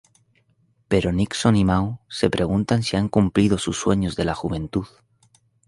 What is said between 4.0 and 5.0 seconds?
de la juventud.